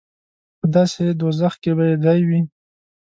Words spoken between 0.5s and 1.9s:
په داسې دوزخ کې به